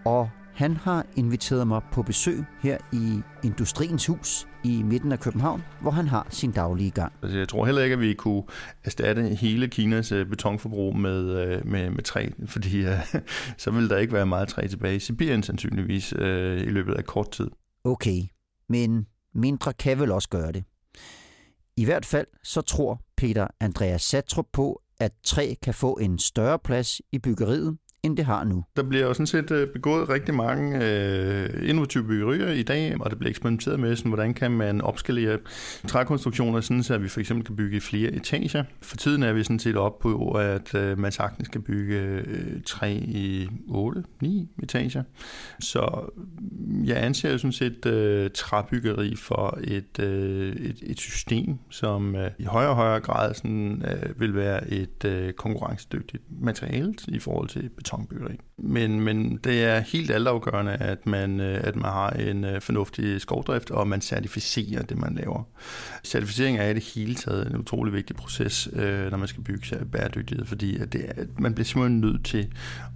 og 0.06 0.30
han 0.54 0.78
har 0.78 1.06
inviteret 1.16 1.68
mig 1.68 1.82
på 1.92 2.04
besøg 2.04 2.46
her 2.62 2.78
i 2.94 3.22
Industriens 3.44 4.06
Hus 4.06 4.48
i 4.64 4.84
midten 4.84 5.12
af 5.12 5.20
København, 5.20 5.64
hvor 5.82 5.92
han 5.92 6.08
har 6.08 6.28
sin 6.30 6.52
daglige 6.52 6.92
gang. 6.92 7.14
Altså, 7.24 7.38
jeg 7.38 7.50
tror 7.50 7.66
heller 7.66 7.82
ikke, 7.82 7.94
at 7.94 8.00
vi 8.00 8.14
kunne 8.14 8.44
erstatte 8.84 9.24
hele 9.24 9.68
Kinas 9.68 10.12
øh, 10.12 10.26
betonforbrug 10.26 10.96
med, 10.96 11.24
øh, 11.26 11.68
med, 11.68 11.90
med 11.90 12.04
træ, 12.04 12.30
fordi 12.54 12.86
øh, 12.86 13.16
så 13.58 13.72
ville 13.72 13.90
der 13.90 13.98
ikke 13.98 14.14
være 14.14 14.26
meget 14.26 14.48
træ 14.48 14.68
tilbage 14.68 14.96
i 14.96 15.00
Sibirien 15.00 15.44
sandsynligvis 15.44 16.12
i 16.12 16.70
løbet 16.70 16.94
af 16.94 17.06
kort 17.06 17.32
tid. 17.32 17.48
Okay, 17.84 18.22
men 18.70 19.06
mindre 19.36 19.74
kan 19.74 20.00
vel 20.00 20.12
også 20.12 20.30
gøre 20.30 20.52
det. 20.52 20.64
I 21.78 21.86
hvert 21.86 22.06
fald 22.06 22.28
så 22.44 22.62
tror 22.62 23.02
Peter 23.18 23.48
Andreas 23.60 24.02
Satrup 24.02 24.48
på, 24.54 24.82
at 25.00 25.12
træ 25.24 25.54
kan 25.62 25.74
få 25.74 25.94
en 25.94 26.20
større 26.20 26.60
plads 26.60 27.02
i 27.12 27.20
byggeriet, 27.20 27.78
end 28.04 28.18
det 28.18 28.26
har 28.26 28.44
nu. 28.44 28.64
Der 28.76 28.84
bliver 28.84 29.06
jo 29.06 29.14
sådan 29.14 29.28
set 29.28 29.52
øh, 29.52 29.68
begået 29.68 30.10
rigtig 30.10 30.36
mange 30.36 30.86
øh, 30.86 31.70
innovative 31.70 32.04
byggerier 32.04 32.52
i 32.52 32.64
dag, 32.64 32.96
og 33.02 33.10
det 33.10 33.20
bliver 33.20 33.30
eksperimenteret 33.30 33.80
med, 33.80 33.96
sådan, 33.96 34.10
hvordan 34.10 34.34
kan 34.34 34.52
man 34.52 34.82
opskalere 34.82 35.38
trækonstruktioner, 35.88 36.62
sådan 36.62 36.84
så 36.84 36.98
vi 36.98 37.08
for 37.08 37.20
eksempel 37.20 37.46
kan 37.46 37.56
bygge 37.56 37.78
i 37.78 37.80
flere 37.80 38.12
etager. 38.12 38.64
For 38.82 38.98
tiden 38.98 39.24
er 39.24 39.34
vi 39.34 39.44
sådan 39.44 39.60
set 39.60 39.78
op 39.78 40.00
på, 40.00 40.32
at 40.32 40.76
øh, 40.76 41.00
man 41.00 41.12
sagtens 41.12 41.48
kan 41.48 41.62
bygge 41.62 41.96
øh, 41.96 42.62
træ 42.66 42.94
i 42.94 43.50
8-9 43.70 44.28
etager. 44.64 45.04
Så 45.60 46.12
mm, 46.28 46.86
jeg 46.86 47.04
anser 47.04 47.32
jo 47.32 47.38
sådan 47.38 47.52
set 47.52 47.86
øh, 47.86 48.30
træbyggeri 48.34 49.16
for 49.16 49.60
et, 49.64 50.00
øh, 50.00 50.56
et, 50.56 50.78
et 50.84 51.00
system, 51.00 51.58
som 51.70 52.16
øh, 52.16 52.32
i 52.40 52.44
højere 52.44 52.70
og 52.70 52.76
højere 52.76 53.00
grad 53.00 53.34
sådan, 53.34 53.84
øh, 53.88 54.20
vil 54.20 54.36
være 54.36 54.70
et 54.70 55.06
øh, 55.06 55.34
konkurrencedygtigt 55.34 56.24
materiale 56.42 56.94
i 57.08 57.20
forhold 57.20 57.48
til 57.50 57.70
betonbyggeri. 57.90 58.40
Men, 58.58 59.02
men 59.02 59.38
det 59.38 59.64
er 59.64 59.80
helt 59.80 60.12
altafgørende, 60.12 60.72
at 60.72 61.06
man, 61.06 61.40
øh, 61.40 61.60
at 61.64 61.76
man 61.76 61.92
har 61.92 62.10
en 62.10 62.44
øh, 62.44 62.62
fornuftig 62.62 63.22
skovdrift, 63.22 63.72
og 63.72 63.88
man 63.88 64.02
certificerer 64.02 64.84
det, 64.84 64.98
man 64.98 65.16
laver. 65.16 65.44
Certificering 66.04 66.58
er 66.58 66.70
i 66.70 66.74
det 66.74 66.84
hele 66.84 67.16
taget 67.16 67.48
en 67.48 67.58
utrolig 67.58 67.94
vigtig 67.94 68.16
proces, 68.16 68.70
øh, 68.74 69.12
når 69.12 69.18
man 69.18 69.28
skal 69.28 69.44
bygge 69.44 69.68
sig 69.68 69.92
bæredygtighed, 69.92 70.46
fordi 70.46 70.78
at 70.78 70.94
det 70.94 71.06
er, 71.08 71.24
man 71.40 71.54
bliver 71.54 71.66
simpelthen 71.66 72.02
nødt 72.02 72.26
til 72.26 72.48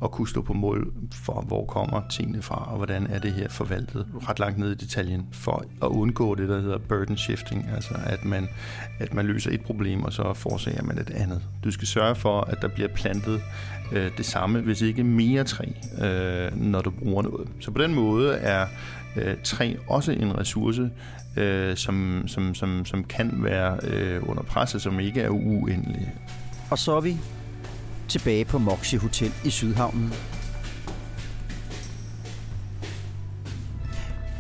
at 0.04 0.12
kunne 0.12 0.28
stå 0.28 0.42
på 0.42 0.54
mål 0.54 0.94
for, 1.14 1.42
hvor 1.42 1.66
kommer 1.66 2.02
tingene 2.10 2.42
fra, 2.42 2.72
og 2.72 2.78
hvordan 2.78 3.08
er 3.08 3.20
det 3.20 3.34
her 3.34 3.50
forvaltet 3.50 4.08
ret 4.30 4.40
langt 4.40 4.58
ned 4.58 4.72
i 4.72 4.76
detaljen, 4.76 5.28
for 5.32 5.66
at 5.82 5.88
undgå 5.88 6.36
det, 6.36 6.50
der 6.50 6.62
hedder 6.62 6.78
burden 6.78 7.18
shifting, 7.18 7.70
altså 7.76 7.94
at 8.06 8.26
man, 8.26 8.48
at 9.00 9.14
man 9.14 9.26
løser 9.26 9.52
et 9.52 9.62
problem, 9.62 10.04
og 10.04 10.14
så 10.14 10.34
forårsager 10.34 10.84
man 10.84 10.98
et 10.98 11.10
andet. 11.10 11.42
Du 11.64 11.72
skal 11.72 11.88
sørge 11.88 12.16
for, 12.16 12.42
at 12.42 12.58
der 12.62 12.68
bliver 12.68 12.88
plantet 12.88 13.42
øh, 13.94 14.12
det 14.18 14.26
samme, 14.26 14.60
hvis 14.62 14.82
ikke 14.82 15.04
mere 15.04 15.44
træ, 15.44 15.66
øh, 16.02 16.62
når 16.62 16.82
du 16.82 16.90
bruger 16.90 17.24
noget. 17.24 17.48
Så 17.60 17.72
på 17.72 17.82
den 17.82 17.96
måde 17.96 18.34
er 18.34 18.68
øh, 19.16 19.36
træ 19.44 19.74
også 19.88 20.12
en 20.12 20.38
ressource, 20.38 20.90
øh, 21.38 21.78
som, 21.78 22.24
som, 22.28 22.56
som, 22.56 22.86
som 22.86 23.04
kan 23.04 23.32
være 23.44 23.78
øh, 23.84 24.30
under 24.30 24.44
pres, 24.44 24.76
og 24.76 24.82
som 24.82 25.00
ikke 25.00 25.22
er 25.22 25.30
uendelig. 25.30 26.14
Og 26.72 26.80
så 26.80 26.96
er 26.96 27.02
vi 27.02 27.18
tilbage 28.08 28.46
på 28.46 28.58
Moxie 28.58 29.00
Hotel 29.00 29.32
i 29.46 29.50
Sydhavnen. 29.50 30.14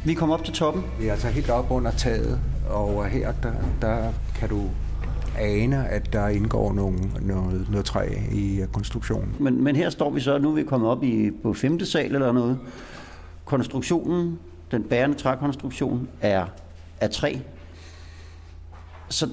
Vi 0.05 0.13
kommer 0.13 0.35
op 0.35 0.43
til 0.43 0.53
toppen. 0.53 0.83
Vi 0.99 1.07
er 1.07 1.11
altså 1.11 1.27
helt 1.27 1.49
op 1.49 1.71
under 1.71 1.91
taget, 1.91 2.39
og 2.69 3.05
her 3.05 3.31
der, 3.43 3.53
der 3.81 4.13
kan 4.35 4.49
du 4.49 4.69
ane, 5.39 5.87
at 5.87 6.13
der 6.13 6.27
indgår 6.27 6.73
nogle, 6.73 6.99
noget, 7.21 7.67
noget 7.69 7.85
træ 7.85 8.07
i 8.31 8.61
konstruktionen. 8.71 9.35
Men, 9.39 9.63
men 9.63 9.75
her 9.75 9.89
står 9.89 10.09
vi 10.09 10.19
så, 10.19 10.37
nu 10.37 10.49
er 10.49 10.55
vi 10.55 10.63
kommet 10.63 10.89
op 10.89 11.03
i, 11.03 11.31
på 11.43 11.53
femte 11.53 11.85
sal 11.85 12.15
eller 12.15 12.31
noget. 12.31 12.59
Konstruktionen, 13.45 14.39
den 14.71 14.83
bærende 14.83 15.15
trækonstruktion, 15.15 16.07
er 16.21 16.45
af 17.01 17.09
træ. 17.09 17.35
Så 19.09 19.29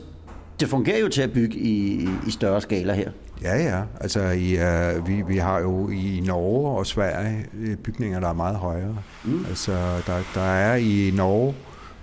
det 0.61 0.69
fungerer 0.69 1.01
jo 1.01 1.09
til 1.09 1.23
at 1.23 1.33
bygge 1.33 1.57
i, 1.59 2.09
i 2.27 2.31
større 2.31 2.61
skala 2.61 2.95
her. 2.95 3.11
Ja, 3.43 3.57
ja. 3.57 3.83
Altså, 4.01 4.21
i, 4.21 4.55
uh, 4.55 5.09
vi, 5.09 5.23
vi 5.23 5.37
har 5.37 5.61
jo 5.61 5.89
i 5.89 6.23
Norge 6.27 6.79
og 6.79 6.87
Sverige 6.87 7.47
øh, 7.61 7.77
bygninger, 7.77 8.21
der 8.21 8.29
er 8.29 8.33
meget 8.33 8.57
højere. 8.57 8.97
Mm. 9.25 9.45
Altså, 9.49 9.73
der, 10.07 10.23
der 10.35 10.41
er 10.41 10.75
i 10.77 11.13
Norge, 11.17 11.55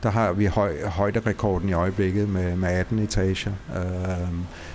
der 0.04 0.10
har 0.10 0.34
vi 0.34 0.46
høj, 0.46 0.86
højderekorden 0.86 1.70
i 1.70 1.74
øjeblikket 1.74 2.30
med, 2.30 2.56
med 2.56 2.70
18 2.70 3.00
etager. 3.00 3.52
Øh, 3.76 4.34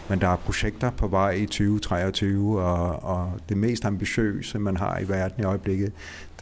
men 0.09 0.21
der 0.21 0.29
er 0.29 0.37
projekter 0.37 0.91
på 0.91 1.07
vej 1.07 1.31
i 1.31 1.47
2023, 1.47 2.63
og, 2.63 3.03
og 3.03 3.33
det 3.49 3.57
mest 3.57 3.85
ambitiøse, 3.85 4.59
man 4.59 4.77
har 4.77 4.99
i 4.99 5.09
verden 5.09 5.43
i 5.43 5.45
øjeblikket, 5.45 5.93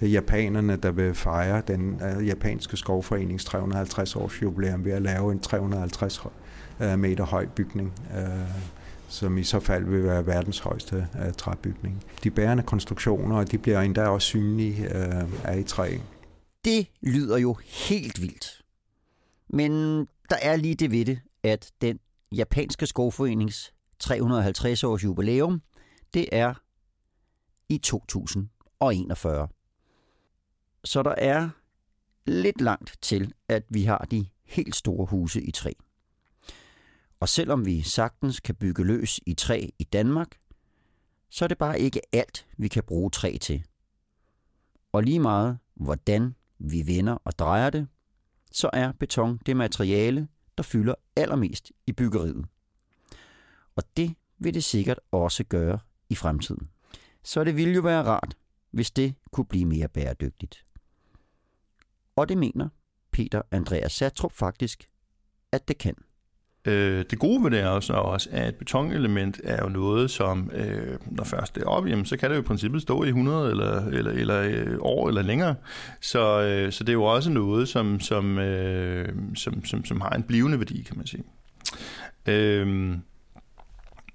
det 0.01 0.07
er 0.07 0.13
japanerne, 0.13 0.77
der 0.77 0.91
vil 0.91 1.15
fejre 1.15 1.63
den 1.69 2.01
uh, 2.17 2.27
japanske 2.27 2.77
skovforenings 2.77 3.45
350 3.45 4.17
års 4.17 4.43
jubilæum 4.43 4.85
ved 4.85 4.93
at 4.93 5.03
lave 5.03 5.33
en 5.33 5.41
350 5.41 6.23
øh, 6.81 6.99
meter 6.99 7.25
høj 7.25 7.47
bygning. 7.47 7.93
Øh, 8.17 8.25
som 9.09 9.39
i 9.39 9.45
så 9.45 9.61
fald 9.61 9.85
vil 9.85 10.05
være 10.05 10.27
verdens 10.27 10.59
højeste 10.59 11.07
uh, 11.15 11.33
træbygning. 11.37 12.05
De 12.25 12.31
bærende 12.31 12.63
konstruktioner, 12.63 13.45
de 13.45 13.59
bliver 13.59 13.81
endda 13.81 14.03
også 14.03 14.27
synlige 14.27 14.89
uh, 14.95 15.29
af 15.45 15.59
i 15.59 15.63
træ. 15.63 15.97
Det 16.65 16.87
lyder 17.03 17.39
jo 17.39 17.57
helt 17.89 18.21
vildt. 18.21 18.60
Men 19.53 19.73
der 20.31 20.37
er 20.43 20.57
lige 20.57 20.75
det 20.75 20.91
ved 20.91 21.05
det, 21.05 21.21
at 21.43 21.73
den 21.81 21.99
japanske 22.33 22.87
skovforenings 22.87 23.73
350 23.99 24.85
års 24.85 25.05
jubilæum, 25.05 25.63
det 26.15 26.29
er 26.33 26.55
i 27.69 27.79
2041. 27.79 29.49
Så 30.85 31.03
der 31.03 31.15
er 31.19 31.51
lidt 32.27 32.61
langt 32.61 32.99
til, 33.03 33.33
at 33.49 33.65
vi 33.69 33.85
har 33.85 34.07
de 34.11 34.27
helt 34.45 34.77
store 34.77 35.07
huse 35.07 35.43
i 35.43 35.51
træ. 35.51 35.73
Og 37.21 37.29
selvom 37.29 37.67
vi 37.67 37.83
sagtens 37.83 38.41
kan 38.41 38.55
bygge 38.55 38.85
løs 38.85 39.21
i 39.27 39.35
træ 39.35 39.69
i 39.79 39.85
Danmark, 39.85 40.39
så 41.31 41.45
er 41.45 41.49
det 41.49 41.59
bare 41.59 41.81
ikke 41.81 42.01
alt, 42.13 42.47
vi 42.57 42.69
kan 42.69 42.83
bruge 42.83 43.11
træ 43.11 43.37
til. 43.41 43.65
Og 44.93 45.03
lige 45.03 45.21
meget, 45.21 45.59
hvordan 45.75 46.35
vi 46.59 46.87
vender 46.87 47.13
og 47.25 47.39
drejer 47.39 47.71
det, 47.71 47.89
så 48.53 48.71
er 48.73 48.93
beton 48.93 49.39
det 49.47 49.57
materiale, 49.57 50.29
der 50.57 50.63
fylder 50.63 50.95
allermest 51.17 51.73
i 51.87 51.93
byggeriet. 51.93 52.45
Og 53.77 53.83
det 53.97 54.15
vil 54.39 54.55
det 54.55 54.65
sikkert 54.65 55.01
også 55.11 55.45
gøre 55.45 55.79
i 56.09 56.15
fremtiden. 56.15 56.71
Så 57.23 57.45
det 57.45 57.57
ville 57.57 57.75
jo 57.75 57.81
være 57.81 58.03
rart, 58.03 58.37
hvis 58.71 58.91
det 58.91 59.15
kunne 59.33 59.47
blive 59.47 59.65
mere 59.65 59.89
bæredygtigt. 59.89 60.65
Og 62.17 62.29
det 62.29 62.39
mener 62.39 62.69
Peter 63.11 63.43
Andreas 63.51 63.93
Satrup 63.93 64.33
faktisk, 64.33 64.87
at 65.53 65.69
det 65.69 65.79
kan. 65.79 65.95
Øh, 66.65 67.05
det 67.11 67.19
gode 67.19 67.45
ved 67.45 67.51
det 67.51 67.61
er 67.61 67.69
jo 67.69 67.81
så 67.81 67.93
også, 67.93 68.29
at 68.33 68.49
et 68.49 68.55
betonelement 68.55 69.41
er 69.45 69.63
jo 69.63 69.69
noget, 69.69 70.11
som 70.11 70.51
øh, 70.55 70.99
når 71.07 71.25
først 71.25 71.55
det 71.55 71.63
er 71.63 71.67
op, 71.67 71.87
jamen, 71.87 72.05
så 72.05 72.17
kan 72.17 72.31
det 72.31 72.37
jo 72.37 72.41
i 72.41 72.45
princippet 72.45 72.83
stå 72.83 73.05
i 73.05 73.09
100 73.09 73.51
eller, 73.51 73.87
eller, 73.87 74.11
eller 74.11 74.41
øh, 74.41 74.77
år 74.81 75.09
eller 75.09 75.23
længere. 75.23 75.55
Så, 76.01 76.41
øh, 76.43 76.73
så 76.73 76.85
det 76.85 76.89
er 76.89 76.95
jo 76.95 77.05
også 77.05 77.31
noget, 77.31 77.69
som, 77.69 78.01
som, 78.01 78.39
øh, 78.39 79.09
som, 79.35 79.65
som, 79.65 79.85
som 79.85 80.01
har 80.01 80.11
en 80.11 80.23
blivende 80.23 80.59
værdi, 80.59 80.83
kan 80.83 80.97
man 80.97 81.07
sige. 81.07 81.25
Øh, 82.29 82.97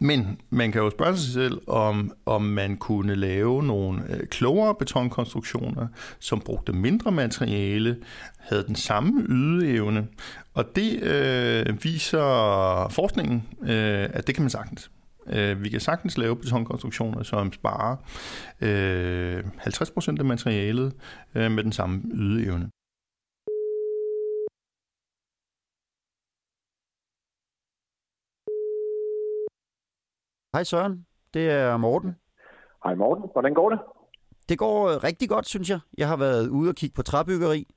men 0.05 0.41
man 0.49 0.71
kan 0.71 0.81
jo 0.81 0.89
spørge 0.89 1.17
sig 1.17 1.33
selv, 1.33 1.61
om, 1.67 2.11
om 2.25 2.41
man 2.41 2.77
kunne 2.77 3.15
lave 3.15 3.63
nogle 3.63 4.01
øh, 4.09 4.27
klogere 4.27 4.75
betonkonstruktioner, 4.75 5.87
som 6.19 6.39
brugte 6.39 6.73
mindre 6.73 7.11
materiale, 7.11 7.97
havde 8.37 8.63
den 8.67 8.75
samme 8.75 9.25
ydeevne. 9.29 10.07
Og 10.53 10.75
det 10.75 11.03
øh, 11.03 11.83
viser 11.83 12.87
forskningen, 12.91 13.43
øh, 13.61 14.09
at 14.13 14.27
det 14.27 14.35
kan 14.35 14.43
man 14.43 14.49
sagtens. 14.49 14.91
Øh, 15.27 15.63
vi 15.63 15.69
kan 15.69 15.79
sagtens 15.79 16.17
lave 16.17 16.35
betonkonstruktioner, 16.35 17.23
som 17.23 17.53
sparer 17.53 17.95
øh, 18.61 19.39
50% 19.39 20.15
af 20.19 20.25
materialet 20.25 20.93
øh, 21.35 21.51
med 21.51 21.63
den 21.63 21.71
samme 21.71 22.01
ydeevne. 22.13 22.69
Hej 30.55 30.63
Søren, 30.63 31.05
det 31.33 31.49
er 31.49 31.77
Morten. 31.77 32.15
Hej 32.83 32.95
Morten, 32.95 33.23
hvordan 33.33 33.53
går 33.53 33.69
det? 33.69 33.79
Det 34.49 34.57
går 34.57 34.89
øh, 34.89 35.03
rigtig 35.03 35.29
godt, 35.29 35.47
synes 35.47 35.69
jeg. 35.69 35.79
Jeg 35.97 36.07
har 36.07 36.17
været 36.17 36.47
ude 36.47 36.69
og 36.69 36.75
kigge 36.75 36.93
på 36.93 37.01
træbyggeri. 37.01 37.67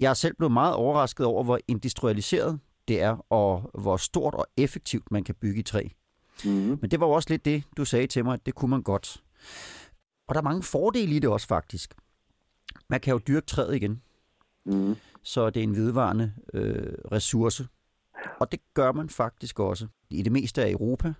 Jeg 0.00 0.10
er 0.10 0.14
selv 0.14 0.34
blevet 0.36 0.52
meget 0.52 0.74
overrasket 0.74 1.26
over, 1.26 1.44
hvor 1.44 1.58
industrialiseret 1.68 2.60
det 2.88 3.02
er, 3.02 3.16
og 3.32 3.70
hvor 3.82 3.96
stort 3.96 4.34
og 4.34 4.46
effektivt 4.56 5.10
man 5.10 5.24
kan 5.24 5.34
bygge 5.34 5.60
i 5.60 5.62
træ. 5.62 5.88
Mm-hmm. 6.44 6.78
Men 6.80 6.90
det 6.90 7.00
var 7.00 7.06
jo 7.06 7.12
også 7.12 7.30
lidt 7.30 7.44
det, 7.44 7.64
du 7.76 7.84
sagde 7.84 8.06
til 8.06 8.24
mig, 8.24 8.34
at 8.34 8.46
det 8.46 8.54
kunne 8.54 8.70
man 8.70 8.82
godt. 8.82 9.22
Og 10.28 10.34
der 10.34 10.40
er 10.40 10.44
mange 10.44 10.62
fordele 10.62 11.14
i 11.14 11.18
det 11.18 11.30
også 11.30 11.46
faktisk. 11.46 11.94
Man 12.88 13.00
kan 13.00 13.12
jo 13.12 13.20
dyrke 13.28 13.46
træet 13.46 13.74
igen, 13.74 14.02
Mm-hmm. 14.66 14.96
så 15.22 15.50
det 15.50 15.60
er 15.60 15.64
en 15.64 15.76
vedvarende 15.76 16.32
øh, 16.54 16.92
ressource. 17.12 17.68
Og 18.40 18.52
det 18.52 18.60
gør 18.74 18.92
man 18.92 19.08
faktisk 19.08 19.60
også. 19.60 19.86
I 20.10 20.22
det 20.22 20.32
meste 20.32 20.64
af 20.64 20.70
Europa 20.70 21.14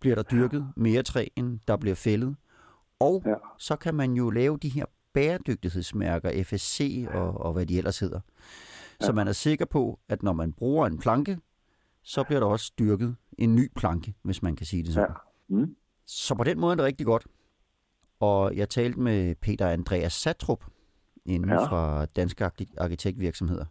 bliver 0.00 0.14
der 0.14 0.22
dyrket 0.22 0.72
mere 0.76 1.02
træ, 1.02 1.26
end 1.36 1.60
der 1.68 1.76
bliver 1.76 1.94
fældet. 1.96 2.36
Og 3.00 3.22
Ja. 3.26 3.34
så 3.58 3.76
kan 3.76 3.94
man 3.94 4.12
jo 4.12 4.30
lave 4.30 4.58
de 4.62 4.68
her 4.68 4.84
bæredygtighedsmærker, 5.12 6.44
FSC 6.44 7.06
og, 7.10 7.40
og 7.40 7.52
hvad 7.52 7.66
de 7.66 7.78
ellers 7.78 7.98
hedder. 7.98 8.20
Så 9.00 9.12
man 9.12 9.28
er 9.28 9.32
sikker 9.32 9.64
på, 9.64 10.00
at 10.08 10.22
når 10.22 10.32
man 10.32 10.52
bruger 10.52 10.86
en 10.86 10.98
planke, 10.98 11.38
så 12.02 12.22
bliver 12.24 12.40
der 12.40 12.46
også 12.46 12.72
dyrket 12.78 13.16
en 13.38 13.54
ny 13.54 13.72
planke, 13.76 14.14
hvis 14.22 14.42
man 14.42 14.56
kan 14.56 14.66
sige 14.66 14.82
det 14.82 14.94
sådan. 14.94 15.08
Ja. 15.50 15.56
Mm. 15.56 15.76
Så 16.06 16.34
på 16.34 16.44
den 16.44 16.60
måde 16.60 16.72
er 16.72 16.76
det 16.76 16.84
rigtig 16.84 17.06
godt. 17.06 17.26
Og 18.20 18.56
jeg 18.56 18.68
talte 18.68 19.00
med 19.00 19.34
Peter 19.34 19.68
Andreas 19.68 20.12
Satrup 20.12 20.64
inden 21.24 21.50
ja. 21.50 21.54
Ja. 21.60 21.66
fra 21.66 22.04
Danske 22.06 22.44
Arki- 22.46 22.74
Arkitektvirksomheder. 22.76 23.64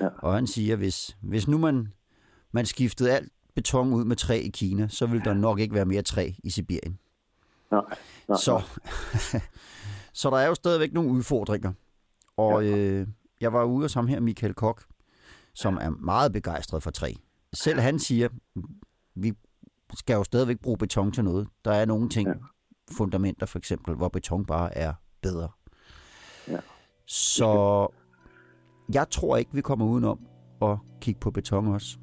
Ja. 0.00 0.08
Og 0.18 0.34
han 0.34 0.46
siger, 0.46 0.76
hvis, 0.76 1.16
hvis 1.20 1.48
nu 1.48 1.58
man, 1.58 1.88
man 2.52 2.66
skiftede 2.66 3.12
alt 3.12 3.32
beton 3.58 3.92
ud 3.92 4.04
med 4.04 4.16
træ 4.16 4.38
i 4.38 4.48
Kina, 4.48 4.88
så 4.88 5.06
ville 5.06 5.24
der 5.24 5.34
nok 5.34 5.58
ikke 5.60 5.74
være 5.74 5.84
mere 5.84 6.02
træ 6.02 6.30
i 6.44 6.50
Sibirien. 6.50 6.98
Nej, 7.70 7.80
nej, 8.28 8.36
Så, 8.38 8.62
så 10.20 10.30
der 10.30 10.36
er 10.36 10.46
jo 10.46 10.54
stadigvæk 10.54 10.92
nogle 10.92 11.10
udfordringer. 11.10 11.72
Og 12.36 12.64
ja. 12.64 12.76
øh, 12.76 13.06
jeg 13.40 13.52
var 13.52 13.64
ude 13.64 13.84
hos 13.84 13.94
ham 13.94 14.06
her, 14.06 14.20
Michael 14.20 14.54
Kok, 14.54 14.84
som 15.54 15.78
er 15.80 15.90
meget 15.90 16.32
begejstret 16.32 16.82
for 16.82 16.90
træ. 16.90 17.12
Selv 17.52 17.80
han 17.80 17.98
siger, 17.98 18.28
vi 19.14 19.32
skal 19.94 20.14
jo 20.14 20.24
stadigvæk 20.24 20.60
bruge 20.60 20.78
beton 20.78 21.12
til 21.12 21.24
noget. 21.24 21.48
Der 21.64 21.72
er 21.72 21.84
nogle 21.84 22.08
ting. 22.08 22.28
Ja. 22.28 22.34
fundamenter 22.92 23.46
for 23.46 23.58
eksempel, 23.58 23.94
hvor 23.94 24.08
beton 24.08 24.46
bare 24.46 24.76
er 24.76 24.92
bedre. 25.22 25.48
Ja. 26.48 26.58
Så 27.06 27.86
jeg 28.92 29.10
tror 29.10 29.36
ikke, 29.36 29.50
vi 29.54 29.60
kommer 29.60 29.86
udenom 29.86 30.20
at 30.62 30.78
kigge 31.00 31.20
på 31.20 31.30
beton 31.30 31.66
også. 31.66 31.98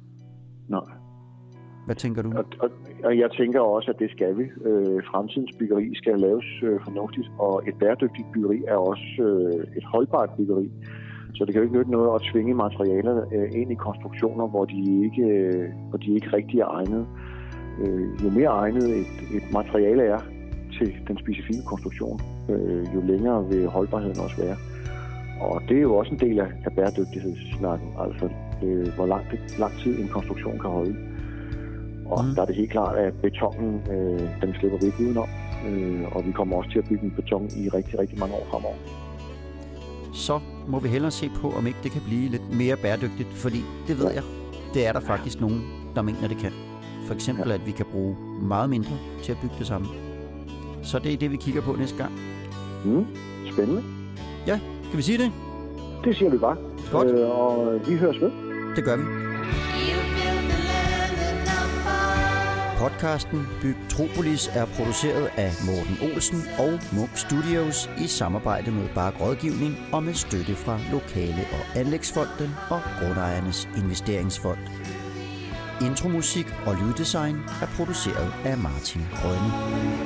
nej. 0.68 1.05
Hvad 1.86 1.96
tænker 1.96 2.22
du? 2.22 2.30
Og, 2.38 2.44
og, 2.60 2.70
og 3.04 3.18
jeg 3.18 3.30
tænker 3.30 3.60
også, 3.60 3.90
at 3.90 3.98
det 3.98 4.10
skal 4.10 4.38
vi. 4.38 4.44
Øh, 4.68 5.02
fremtidens 5.10 5.52
byggeri 5.58 5.94
skal 5.94 6.20
laves 6.20 6.46
øh, 6.62 6.80
fornuftigt, 6.84 7.28
og 7.38 7.62
et 7.68 7.74
bæredygtigt 7.80 8.28
byggeri 8.32 8.58
er 8.68 8.76
også 8.76 9.22
øh, 9.22 9.76
et 9.78 9.84
holdbart 9.84 10.30
byggeri. 10.36 10.70
Så 11.34 11.44
det 11.44 11.52
kan 11.52 11.62
jo 11.62 11.66
ikke 11.66 11.78
nytte 11.78 11.90
noget 11.90 12.14
at 12.14 12.20
tvinge 12.32 12.54
materialer 12.54 13.16
øh, 13.34 13.60
ind 13.60 13.72
i 13.72 13.74
konstruktioner, 13.74 14.46
hvor 14.46 14.64
de 14.64 14.78
ikke, 15.04 15.22
øh, 15.22 15.64
hvor 15.88 15.98
de 15.98 16.14
ikke 16.14 16.28
rigtig 16.36 16.60
er 16.60 16.68
egnet. 16.78 17.06
Øh, 17.82 18.24
jo 18.24 18.30
mere 18.30 18.50
egnet 18.62 18.84
et, 19.00 19.14
et 19.36 19.52
materiale 19.52 20.02
er 20.02 20.20
til 20.78 20.94
den 21.08 21.18
specifikke 21.18 21.62
konstruktion, 21.66 22.20
øh, 22.50 22.86
jo 22.94 23.00
længere 23.00 23.48
vil 23.50 23.66
holdbarheden 23.66 24.20
også 24.24 24.36
være. 24.44 24.56
Og 25.40 25.62
det 25.68 25.76
er 25.76 25.82
jo 25.82 25.94
også 25.94 26.12
en 26.12 26.20
del 26.20 26.40
af, 26.40 26.50
af 26.64 26.72
bæredygtighedssnakken, 26.76 27.88
altså 27.98 28.28
øh, 28.64 28.88
hvor 28.96 29.06
lang, 29.06 29.24
lang 29.58 29.72
tid 29.72 29.98
en 29.98 30.08
konstruktion 30.08 30.58
kan 30.58 30.70
holde. 30.70 30.96
Og 32.10 32.24
Mm. 32.24 32.34
der 32.34 32.42
er 32.42 32.46
det 32.46 32.56
helt 32.56 32.70
klart, 32.70 32.96
at 32.96 33.14
betonen, 33.22 33.80
øh, 33.90 34.20
den 34.42 34.54
slipper 34.58 34.78
vi 34.78 34.86
ikke 34.86 35.00
udenom. 35.04 35.28
Øh, 35.68 36.16
og 36.16 36.26
vi 36.26 36.32
kommer 36.32 36.56
også 36.56 36.70
til 36.70 36.78
at 36.78 36.84
bygge 36.88 37.04
en 37.04 37.10
beton 37.16 37.44
i 37.56 37.68
rigtig, 37.68 37.98
rigtig 37.98 38.18
mange 38.18 38.34
år 38.34 38.46
fremover. 38.50 38.74
så 40.12 40.40
må 40.68 40.78
vi 40.78 40.88
hellere 40.88 41.10
se 41.10 41.30
på, 41.40 41.50
om 41.50 41.66
ikke 41.66 41.78
det 41.82 41.90
kan 41.90 42.02
blive 42.06 42.28
lidt 42.28 42.56
mere 42.58 42.76
bæredygtigt, 42.76 43.28
fordi 43.28 43.60
det 43.88 43.98
ved 43.98 44.12
jeg, 44.12 44.22
det 44.74 44.86
er 44.86 44.92
der 44.92 45.00
faktisk 45.00 45.40
nogen, 45.40 45.60
der 45.94 46.02
mener, 46.02 46.28
det 46.28 46.36
kan. 46.36 46.52
For 47.06 47.14
eksempel, 47.14 47.52
at 47.52 47.66
vi 47.66 47.70
kan 47.70 47.86
bruge 47.92 48.16
meget 48.42 48.70
mindre 48.70 48.90
til 49.22 49.32
at 49.32 49.38
bygge 49.42 49.54
det 49.58 49.66
samme. 49.66 49.86
Så 50.82 50.98
det 50.98 51.12
er 51.12 51.16
det, 51.16 51.30
vi 51.30 51.36
kigger 51.36 51.60
på 51.62 51.72
næste 51.72 51.96
gang. 51.96 52.12
Mm. 52.84 53.06
Spændende. 53.52 53.82
Kan 54.90 54.96
vi 54.98 55.02
sige 55.02 55.18
det? 55.18 55.32
Det 56.04 56.16
siger 56.16 56.30
vi 56.30 56.38
bare. 56.38 56.56
Godt. 56.92 57.08
Øh, 57.08 57.30
og 57.30 57.80
vi 57.88 57.96
høres 57.96 58.20
ved. 58.20 58.30
Det 58.76 58.84
gør 58.84 58.96
vi. 58.96 59.25
Podcasten 62.78 63.46
Byg 63.62 63.76
Tropolis 63.88 64.48
er 64.54 64.66
produceret 64.66 65.30
af 65.36 65.52
Morten 65.66 66.12
Olsen 66.12 66.42
og 66.58 66.80
Munk 66.92 67.16
Studios 67.16 67.90
i 67.98 68.06
samarbejde 68.06 68.70
med 68.70 68.88
Bark 68.94 69.20
Rådgivning 69.20 69.76
og 69.92 70.02
med 70.02 70.14
støtte 70.14 70.54
fra 70.54 70.78
Lokale- 70.92 71.46
og 71.52 71.80
Anlægsfonden 71.80 72.50
og 72.70 72.80
Grundejernes 73.00 73.68
Investeringsfond. 73.76 74.58
Intromusik 75.80 76.46
og 76.66 76.74
lyddesign 76.74 77.36
er 77.62 77.66
produceret 77.76 78.32
af 78.44 78.58
Martin 78.58 79.02
Grønne. 79.14 80.05